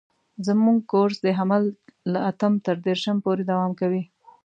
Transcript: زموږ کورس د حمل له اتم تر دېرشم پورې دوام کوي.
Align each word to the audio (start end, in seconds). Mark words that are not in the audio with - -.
زموږ 0.47 0.77
کورس 0.91 1.17
د 1.23 1.27
حمل 1.37 1.63
له 2.11 2.19
اتم 2.29 2.53
تر 2.65 2.75
دېرشم 2.85 3.17
پورې 3.25 3.43
دوام 3.51 3.71
کوي. 3.81 4.03